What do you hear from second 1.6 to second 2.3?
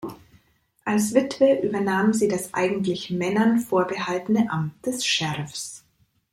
übernahm sie